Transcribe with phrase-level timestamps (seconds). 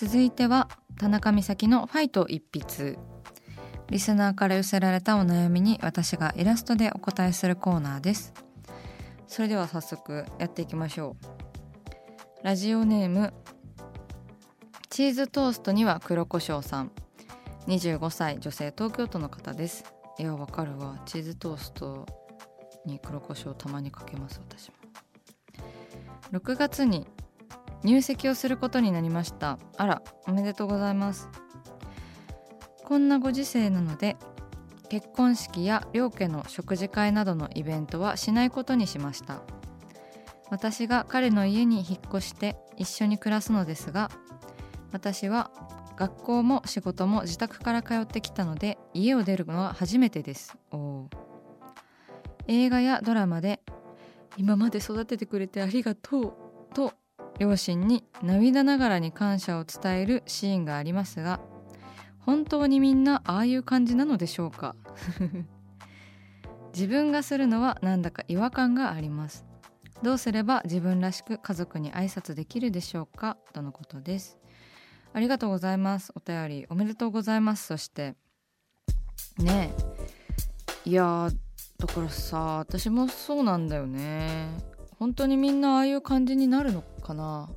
[0.00, 2.96] 続いては田中美咲のファイト一筆。
[3.90, 8.32] リスナーから寄せられたお悩みに私がイラストでお答えするコーナーです。
[9.26, 11.16] それでは早速やっていきましょ
[12.40, 12.44] う。
[12.44, 13.34] ラジオネーム
[14.88, 16.92] チーズトーストには黒胡椒さん。
[17.66, 19.84] 25歳女性東京都の方です。
[20.16, 21.02] いやわかるわ。
[21.06, 22.06] チーズトースト
[22.86, 24.74] に黒胡椒たまにかけます私も。
[26.38, 27.08] 6月に
[27.84, 29.58] 入籍をすることになりました。
[29.76, 31.28] あらおめでとうございます。
[32.84, 34.16] こんなご時世なので
[34.88, 39.42] 結婚式や両家の食事会などのイベントはしないことにしました。
[40.50, 44.10] 私が彼の家に引っ越して一緒に暮らすのですが
[44.92, 45.50] 私は
[45.96, 50.56] 学校も仕事も自宅から通ってきたので家を出るのは初めてです。
[52.46, 53.60] 映画やドラマで
[54.38, 56.34] 今まで育ててくれてありがとう
[56.74, 56.94] と
[57.38, 61.40] 両親に涙ながらに感謝を伝えるシーンがありますが
[62.20, 64.76] 本当にみんなああいう感じなのでしょうか？
[66.74, 69.46] 自分がするのはなんだか違和感があります。
[70.02, 73.38] どうすれば自分らしく家族に挨拶できるでしょうか？
[73.54, 74.38] とのことです。
[75.14, 76.12] ありがとうございます。
[76.14, 77.66] お便りおめでとうございます。
[77.66, 78.14] そして
[79.38, 79.70] ね
[80.84, 80.90] え。
[80.90, 81.30] いや
[81.78, 84.48] だからさ私もそうなんだよね。
[84.98, 87.48] 本当にみんなああいう感じになるのかな？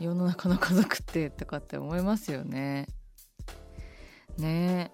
[0.00, 2.88] 世の中の家族ってとかって思いますよね。
[4.36, 4.92] ね。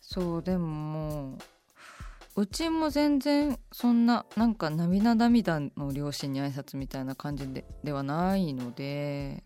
[0.00, 1.38] そうでもも
[2.36, 9.44] ううちも全然そんななんか涙涙の両親に挨拶みたいな感じでではないので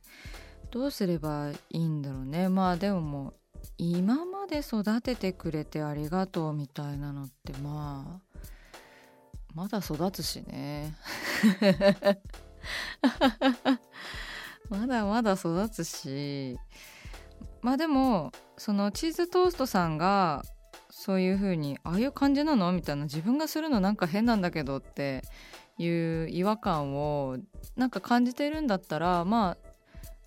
[0.70, 2.48] どうすればいいんだろうね。
[2.48, 3.34] まあでももう
[3.78, 8.38] 今まで育ててくれてありがとうみたいなのってまあ
[9.54, 10.94] まだ育つしね。
[14.68, 16.58] まだまだ育つし。
[17.62, 20.42] まあでもそのチーズトーストさんが
[20.90, 22.72] そういう風にああいう感じなの？
[22.72, 25.22] みたいな自分がするのなんか変なんだけどって
[25.78, 27.36] いう違和感を
[27.76, 29.68] なんか感じてるんだったらまあ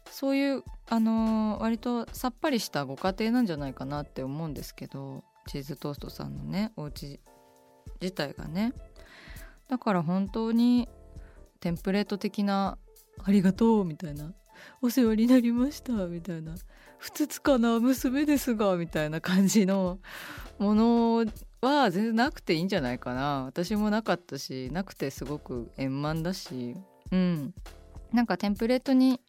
[0.10, 7.20] そういうあのー割とさっぱりしたご家庭なんじゃないかなって思うんですけどチーズトーストさんのねお家
[8.02, 8.74] 自体がね。
[9.68, 10.88] だから本当に
[11.60, 12.78] テンプレート的な
[13.24, 14.34] 「ありがとう」みたいな
[14.82, 16.56] 「お世話になりました」みたいな
[16.98, 20.00] 「ふつつかな娘ですが」みたいな感じの
[20.60, 21.26] もの
[21.62, 23.46] は全然なくていいんじゃないかな。
[23.46, 26.76] 私もなかったしなくてすごく円満だし。
[27.12, 27.54] うん。
[28.14, 29.22] なんかテンプレートに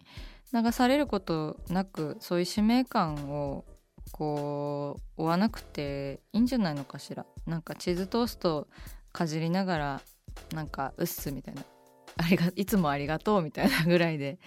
[0.52, 3.64] 流されることなくそういう使命感を
[4.12, 7.26] こう追わなくていいんじゃないのかしら。
[7.46, 8.68] なんかチーズトースト
[9.12, 10.00] かじりながら
[10.54, 11.62] なんか「うっす」みたいな。
[12.16, 14.38] ありが「いつもありがとう」みたいなぐらいで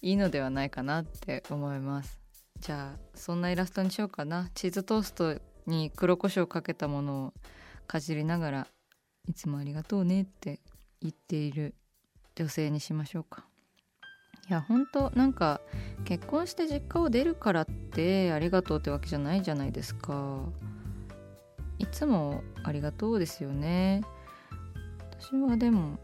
[0.00, 2.20] いいのではないかなって思います。
[2.60, 4.50] じゃあそんなイラストにしようかな。
[4.54, 7.34] チーズトーストに黒胡椒かけたものを
[7.86, 8.66] かじりながら
[9.28, 10.60] 「いつもありがとうね」って
[11.00, 11.74] 言っている
[12.36, 13.46] 女性にしましょうか。
[14.48, 15.60] いや本当なんか
[16.04, 20.40] 結婚して実家を出るからってありがとうってわけじゃないじゃないですか。
[21.78, 24.02] いつもありがとうですよね。
[25.18, 25.98] 私はでも、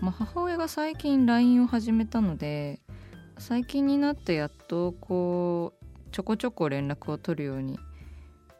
[0.00, 2.80] まあ、母親が最近 LINE を始めたので
[3.38, 7.78] 最近になってやっとこうちょこちょこ連絡を取るように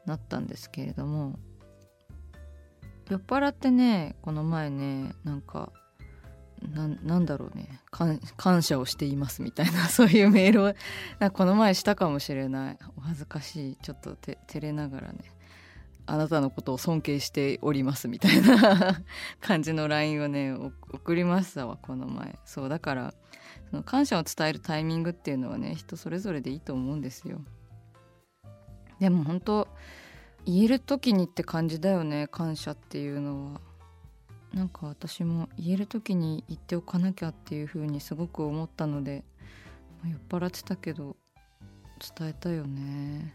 [0.05, 1.39] なったんですけれども
[3.11, 5.73] 酔っ払ってねこの前ねなんか
[6.73, 7.81] なんだろうね
[8.37, 12.79] 感謝をしていますみたいな そういうメールをこの前したかもしれない。
[12.97, 13.77] お恥ずかしい。
[13.77, 15.19] ちょっと照れながらね。
[16.07, 19.03] あなたのことを尊敬しておりますみたいな
[19.41, 22.39] 感じの LINE をね送りましたわこの前。
[22.45, 23.15] そうだから
[23.71, 27.41] その感謝を伝えるタイミングっていうのはね人それぞれでいいと思うんですよ。
[29.01, 29.69] でも本当
[30.45, 33.61] 言える時にって感じだよね感謝っていうのは。
[34.55, 39.23] なんか私も言える時に言っておかなきゃっていう風にすごく思ったので
[40.05, 41.17] 酔っ払ってたけど
[42.17, 43.35] 伝えたよね。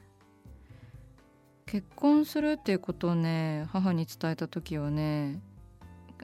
[1.71, 5.39] 結婚するっていうことをね母に伝えた時はね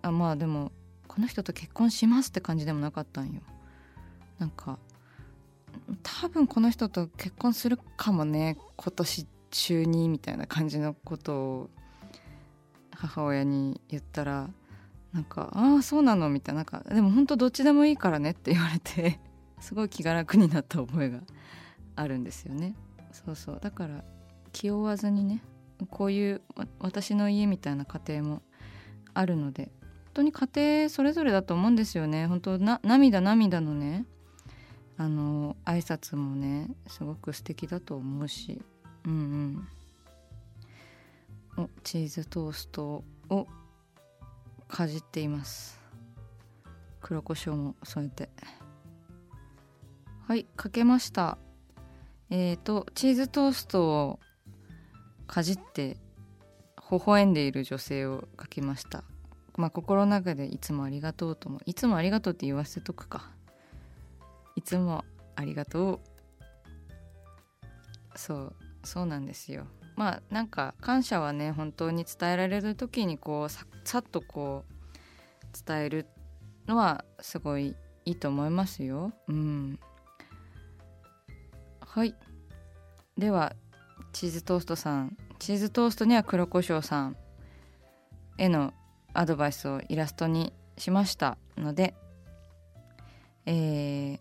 [0.01, 0.73] あまあでも
[1.07, 3.41] この人と結婚しますって感じでもなかったんよ。
[4.39, 4.77] なんか
[6.03, 11.69] 多分この人と結婚するかもね今年中にみたいな感じのことを
[12.91, 14.50] 母親に言ったら
[15.13, 16.57] なんか「ああそうなの」みたいな。
[16.57, 19.21] なんかでも本当どっちでもいいからねって言われて
[19.61, 21.21] すごい気が楽になった覚えが
[21.95, 22.75] あるんですよね。
[23.13, 23.59] そうそう。
[23.61, 24.03] だから
[24.51, 25.44] 気負わずにね
[25.89, 26.41] こういう
[26.79, 28.41] 私の家みたいな家庭も
[29.13, 29.71] あるので
[30.05, 32.25] 本当に家庭それぞれだと思うんですよね。
[32.25, 34.05] 本当な涙涙のね
[34.97, 38.61] あの挨拶もねすごく素敵だと思うし。
[39.05, 39.67] うん
[41.57, 41.63] うん。
[41.63, 43.47] おチーズトーストを
[44.67, 45.79] かじっています。
[47.00, 48.29] 黒胡椒も添えて。
[50.27, 51.38] はいかけました。
[52.29, 54.19] えーとチーズトーストを
[55.27, 55.97] かじって
[56.89, 59.03] 微笑んでいる女性を描きました。
[59.57, 63.31] まあ心の中でいつもありがとうともいつもありがとうって言わせとくか。
[64.56, 65.03] いつも
[65.35, 66.00] ありがとう。
[68.18, 69.68] そうそうなんですよ。
[69.95, 76.07] まあなんか感謝はね本当に伝えられる時にこうささっとこう伝える
[76.68, 77.75] のはすごい
[78.06, 79.12] いいと思いますよ。
[79.27, 79.79] うん。
[81.81, 82.15] はい。
[83.18, 83.53] では
[84.17, 87.15] チーズトーストさんチーズトーストには黒胡椒さん
[88.39, 88.73] への
[89.13, 91.93] アドバイスをイラストにしましたので
[93.45, 94.19] えー、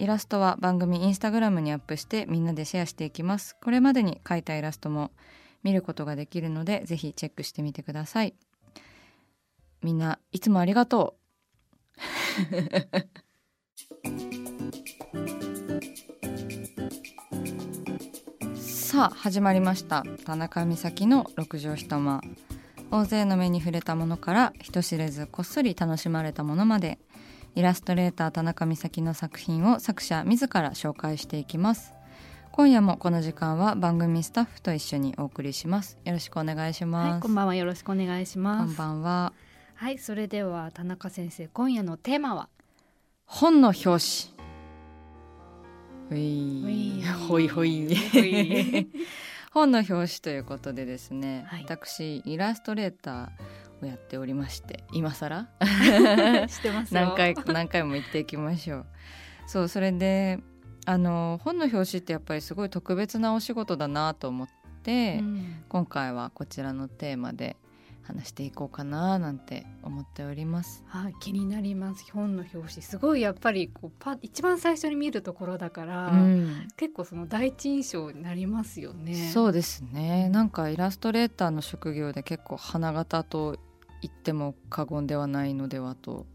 [0.00, 3.56] イラストは番組インスタグラムにアップしてみんなでシェアしていきます。
[3.62, 5.12] これまでに描いたイラストも
[5.62, 8.34] 見ることができるのでぜひチェックしてみてください。
[9.82, 11.14] みんないつもありがと
[14.02, 14.35] う。
[18.96, 20.04] さあ始まりました。
[20.24, 22.22] 田中美咲の六畳一間。
[22.90, 26.98] 大勢の目に触れたものから人知れずこっそり楽しまれたものまで
[27.54, 31.92] イラストレーター田中美咲の作品を作者自ら紹介していきます。
[32.52, 35.98] 今夜もこの時間は番組スタッフと一緒にお送りします。
[36.06, 37.54] よろしくお願いします、はい、こんばんは。
[37.54, 38.68] よろしくお願いします。
[38.68, 39.34] こんばんは。
[39.74, 42.48] はいそれでは田中先生今夜のテーマは？
[43.26, 44.35] 本の表紙
[46.08, 46.62] ほい。
[47.28, 47.48] ほい。
[47.48, 47.96] ほい
[49.52, 55.48] 本の表紙ということでですね、はい、私イラストレーターをやっておりまして今更？
[56.48, 58.86] してます何回何回も言っていきましょう。
[59.46, 60.40] そうそれで
[60.84, 64.48] あの本の表紙ってやっぱりすごい特別なお仕事だなと思っ
[64.82, 67.56] て、うん、今回はこちらのテーマで
[68.06, 70.84] 話していこうかななんて思っております。
[70.86, 72.10] はい、気になります。
[72.12, 79.30] 本の表紙すごいやっぱりこうパ一番最初に見るところだから、うん、結構その第一印象になりますよね。
[79.32, 80.28] そうですね。
[80.28, 83.58] なんかイラストレーターの職業で結構花形と
[84.02, 86.26] 言っても過言ではないのではと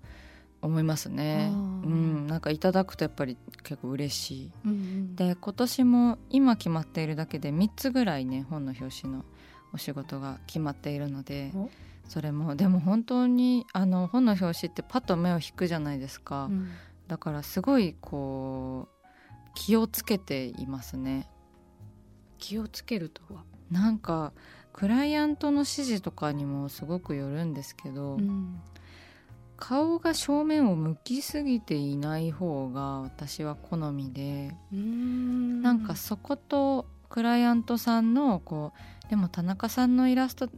[0.61, 1.51] 思いますね。
[1.53, 4.51] うん、なんかいただくとやっぱり結構嬉しい。
[4.65, 9.25] うんうん、で今年も今決まっているだけで3つぐらいね本の表紙の
[9.73, 11.53] お仕事が決まっているので
[12.07, 16.69] それもでも本当にあの本の表紙ってパッと目を引くじゃないですか、うん、
[17.07, 19.07] だからすごいこう
[19.55, 21.27] 気をつけていますね。
[22.37, 23.43] 気をつけるとは？
[23.69, 24.33] なんか
[24.73, 28.59] クライアントの指示とかにもすごくよるんですけど、うん、
[29.57, 35.61] 顔が正面を向きすぎていない方が私は好みでん。
[35.61, 38.71] なんかそことクライアントさんのこ
[39.05, 40.49] うでも田中さんのイラスト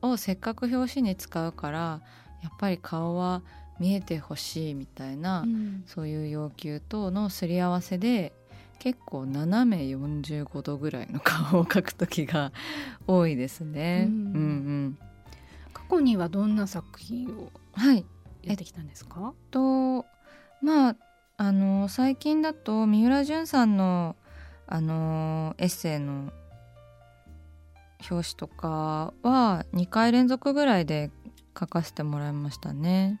[0.00, 2.00] をせっかく表紙に使うから
[2.42, 3.42] やっぱり顔は
[3.78, 8.32] 見えてほしいみたいな、うん、そういう要求とのすり合わせで
[8.78, 12.52] 結構斜め45度ぐらいの顔を描く時が
[13.06, 14.06] 多いですね。
[14.08, 14.98] うん、うんうん。
[15.74, 17.50] 過去にはどんな作品を
[18.42, 20.06] やってきたんですか、はい、と
[20.62, 20.96] まあ
[21.36, 24.16] あの最近だと三浦淳さんの
[24.68, 26.30] あのエッセイの
[28.08, 31.10] 表紙とかは2回連続ぐらいで
[31.58, 33.20] 書かせてもらいましたね。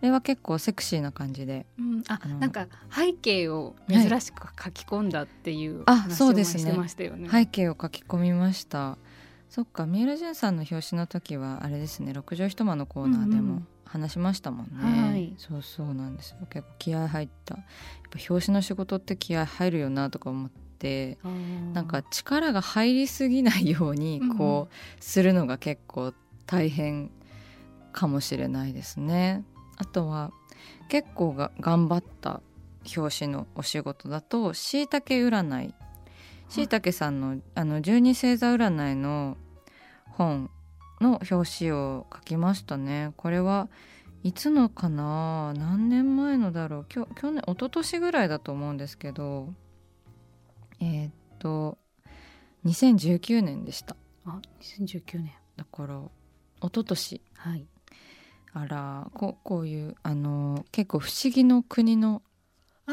[0.00, 7.28] あれは結構セクシーな感じで、うん、あなんか背景を珍しく書き込んだっていう話をしてましたよね。
[7.28, 8.96] 背景を書き込みました
[9.48, 16.30] そっか三浦淳さんの表紙の時はあれですね六畳一間のコーナーでも話しましたもんね、うんうん、そうそうなんです。
[16.30, 17.54] よ結構気合入った。
[17.56, 17.64] やっ
[18.10, 21.18] ぱ表紙の仕事って気合入るよなとか思って
[21.72, 26.12] なんか力が入りすぎないようにこうするのが結構
[26.46, 27.10] 大変
[27.92, 29.44] かもしれないですね。
[29.76, 30.32] あとは
[30.88, 32.42] 結構が頑張った
[32.96, 35.74] 表紙のお仕事だとしいたけ占い
[36.48, 39.36] しいたけさんのあの十二星座占いの
[40.06, 40.50] 本
[41.00, 43.12] の表紙を書きましたね。
[43.16, 43.68] これは
[44.22, 45.52] いつのかな？
[45.54, 46.86] 何年前のだろう？
[46.88, 49.52] 去去年一昨年ぐらいだと思うんですけど。
[50.80, 51.76] えー、っと
[52.64, 53.96] 2019年でした。
[54.24, 55.32] あ2019年。
[55.56, 56.10] だから一
[56.62, 57.20] 昨年。
[57.34, 57.66] はい。
[58.54, 62.22] あらここういうあの結構不思議の国の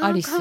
[0.00, 0.30] アリス。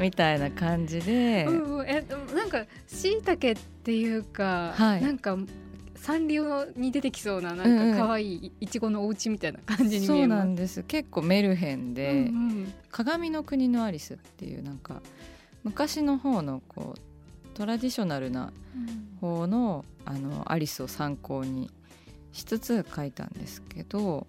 [0.00, 5.36] みたいな感じで、うん、えなんかしいたけっていうか、はい、なんか
[5.96, 10.82] サンリオに出てきそうななんか可愛いいちごのお家みたいな感じにそうなんです。
[10.82, 15.02] 結構メルヘンで、うんうん、鏡の国のアリスっていうなんか
[15.62, 17.00] 昔の方のこう
[17.54, 18.52] トラディショナルな
[19.20, 21.70] 方の,、あのアリスを参考に
[22.32, 24.26] しつつ書いたんですけど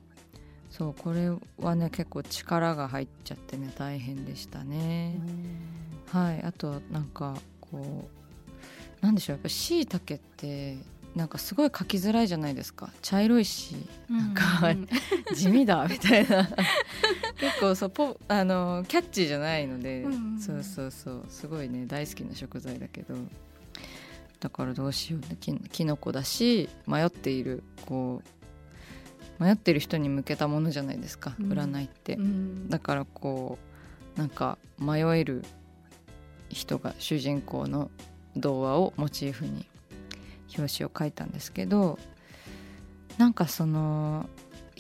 [0.72, 5.20] そうこれはね結構力が入っちゃってね大変でしたね。
[6.10, 8.08] はいあとなんかこ
[9.02, 10.78] うなんでしょうやっぱしいたけって
[11.16, 12.90] なんかすごい書きづらいじゃないですか。
[13.02, 13.76] 茶色いし
[14.10, 14.44] なんか、
[15.36, 16.48] 地味だみたいな。
[17.38, 21.26] 結構そうポあのキャッチーじゃないので、うんうん、そうそうそう。
[21.28, 23.16] すごいね大好きな食材だけど。
[24.40, 28.41] だからどうしようききのこだし迷っているこう
[29.42, 33.58] 迷ってる人に向けたものじゃないですか、うん、占いって、うん、だからこ
[34.16, 35.44] うなんか迷える
[36.50, 37.90] 人が主人公の
[38.38, 39.66] 童話をモチーフに
[40.56, 41.98] 表紙を書いたんですけど
[43.18, 44.30] なんかその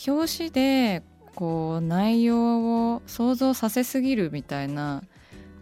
[0.07, 1.01] 表紙で
[1.33, 5.01] こう内容を想像させすぎるみたいな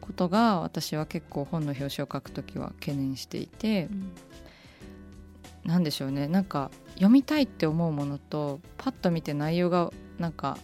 [0.01, 4.11] ことが私は結構本の表紙を書くときは懸念していて、うん、
[5.63, 6.27] 何でしょうね。
[6.27, 10.57] なんか読みたいって思うものとパッと見て内容がなんか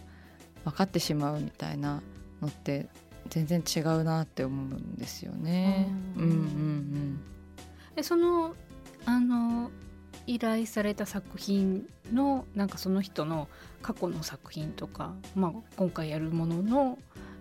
[0.64, 2.02] 分かってしまうみたいな
[2.42, 2.86] のって
[3.30, 5.88] 全然違うなって思うんですよね。
[6.16, 7.20] うんうんうん、
[7.96, 8.54] えその
[9.06, 9.70] あの
[10.26, 13.48] 依頼された作品のなんかその人の
[13.80, 16.98] 過去の作品とか、まあ、今回やるものの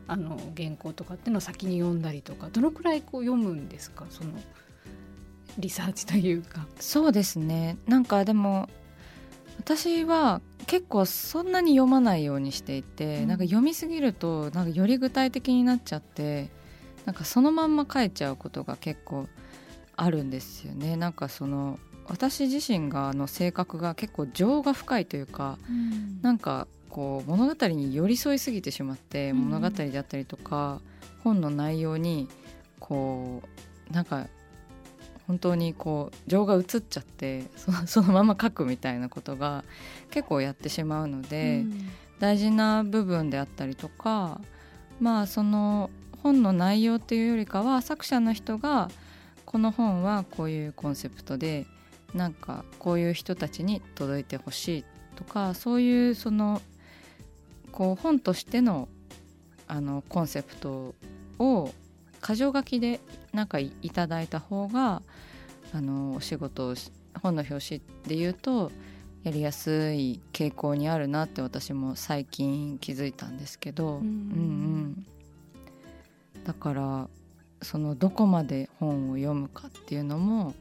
[0.07, 4.05] あの原稿とかっていうのを先に読んだりとかどのくらいこう読むんですか？
[4.09, 4.31] その
[5.57, 6.67] リサーチというか。
[6.79, 8.69] そうですねなんかでも
[9.59, 16.49] 私は結構そんなに読まないようにしていて、うん、なんか読みすぎるとなんかより具体的になっちゃって
[17.05, 19.27] なんかそのまんま書いちゃうことが結構
[19.95, 20.97] あるんですよね。
[20.97, 30.81] なんかその私自身がの性格が結構情が深いというか、うん、なんかこう物語に寄り添いすぎてしまって、物語であったりとか
[31.23, 32.29] 本の内容に
[32.79, 33.41] こ
[33.89, 34.27] うなんか
[35.27, 37.43] 本当にこう情が移っちゃって
[37.87, 39.63] そのまま書くみたいなことが
[40.11, 41.89] 結構やってしまうので、うん、
[42.19, 44.39] 大事な部分であったりとか
[44.99, 45.89] まあその
[46.23, 48.89] 本の内容っていうよりかは作者の人が
[49.45, 51.65] この本はこういうコンセプトで
[52.13, 56.61] なんかこういう人たちに届いてほしいとかそういうその
[57.71, 58.87] こう本としての
[59.67, 60.93] あのコンセプト
[61.39, 61.71] を
[62.25, 62.99] 箇条書きで
[63.33, 65.03] なんかいただいた方が
[65.73, 66.75] あのお仕事を
[67.21, 68.71] 本の表紙で言うと
[69.23, 75.05] やりやすい傾向にあるなって私も最近気づいたんですけど、うん、うん、
[76.43, 77.07] だから
[77.61, 80.53] そのどこまで本を読むかっていうのも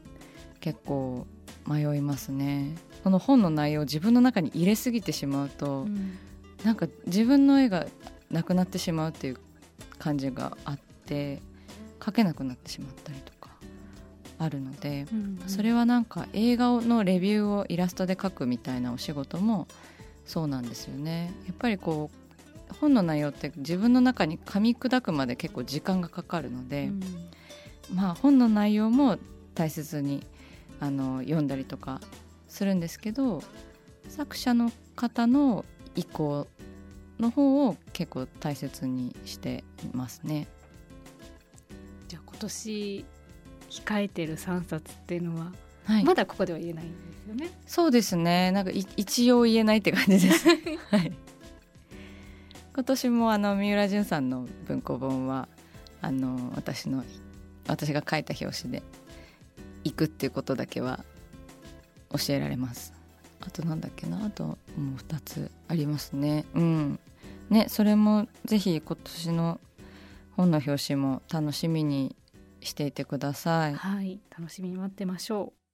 [0.59, 1.27] 結構
[1.67, 2.75] 迷いますね。
[3.03, 6.17] その本の内容を自分の中に入れすぎてしまうと、うん、
[6.63, 7.85] なんか自分の絵が
[8.31, 9.37] なくなってしまうっていう
[9.99, 11.41] 感じがあって
[12.05, 13.49] 描けなくなってしまったりとか
[14.37, 19.67] あるので、うんうん、それはなんか映画のレビューをイラストで描くみたいなお仕事も
[20.25, 21.33] そうなんですよね。
[21.47, 27.01] やっぱりこう本の内容って自分の中に噛み砕くまで結構時間がかかるので、うん、
[27.95, 29.17] まあ本の内容も
[29.55, 30.23] 大切に
[30.79, 32.01] あの読んだりとか
[32.47, 33.41] するんですけど
[34.09, 36.47] 作者の方の意向
[37.19, 40.47] の方を結構大切にしていますね。
[42.35, 43.05] 今年
[43.69, 45.53] 控えてる3冊っていうのは、
[45.85, 47.49] はい、まだここでは言えないんですよね。
[47.65, 48.51] そうですね。
[48.51, 50.49] なんか一応言えないって感じです。
[50.91, 51.13] はい。
[52.73, 55.47] 今年もあの三浦淳さんの文庫本は
[56.01, 57.05] あの私の
[57.67, 58.83] 私が書いた表紙で
[59.85, 61.05] 行くっていうことだけは
[62.11, 62.93] 教えられます。
[63.39, 64.25] あとなんだっけな。
[64.25, 66.43] あともう2つありますね。
[66.53, 66.99] うん。
[67.49, 69.61] ねそれもぜひ今年の
[70.35, 72.13] 本の表紙も楽しみに
[72.65, 73.75] していてください。
[73.75, 74.19] はい。
[74.37, 75.65] 楽しみに待ってましょう。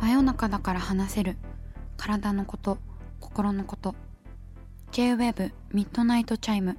[0.00, 1.36] 真夜中だから話せる。
[1.96, 2.78] 体のこと
[3.20, 3.94] 心のこと。
[4.92, 6.78] J-WAVE ミッドナイトチャイム。